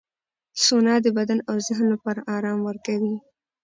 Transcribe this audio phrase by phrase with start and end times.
[0.63, 3.15] سونا د بدن او ذهن لپاره آرام ورکوي.